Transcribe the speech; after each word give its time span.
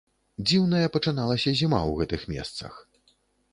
Дзіўная 0.47 0.87
пачыналася 0.95 1.53
зіма 1.61 1.81
ў 1.91 2.01
гэтых 2.01 2.21
месцах. 2.35 2.73